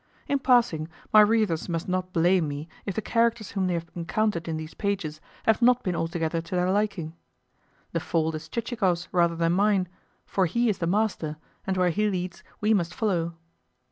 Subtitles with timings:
[0.27, 4.47] In passing, my readers must not blame me if the characters whom they have encountered
[4.47, 7.13] in these pages have not been altogether to their liking.
[7.91, 9.87] The fault is Chichikov's rather than mine,
[10.25, 11.37] for he is the master,
[11.67, 13.35] and where he leads we must follow.